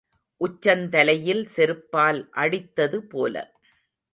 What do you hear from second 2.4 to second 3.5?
அடித்தது போல.